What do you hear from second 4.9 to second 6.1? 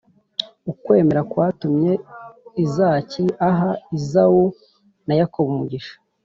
na yakobo umugisha.